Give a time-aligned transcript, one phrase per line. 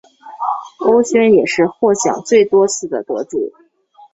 [0.79, 3.53] 欧萱也是获奖最多次的得主。